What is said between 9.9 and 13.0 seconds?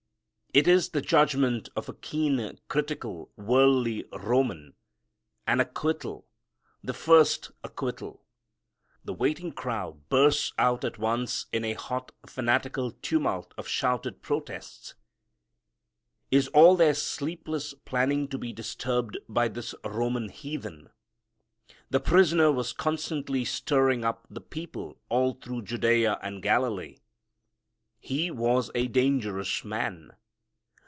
bursts out at once in a hot, fanatical